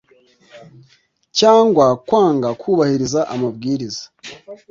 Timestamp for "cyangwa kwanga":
1.39-2.49